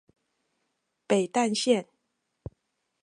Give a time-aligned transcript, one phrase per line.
[1.05, 1.85] 北淡線